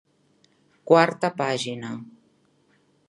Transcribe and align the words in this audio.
Quarta 0.91 1.31
pàgina: 1.43 1.93